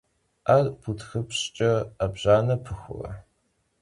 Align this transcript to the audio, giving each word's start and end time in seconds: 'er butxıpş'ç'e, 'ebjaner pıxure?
'er 0.51 0.65
butxıpş'ç'e, 0.81 1.71
'ebjaner 1.85 2.59
pıxure? 2.65 3.13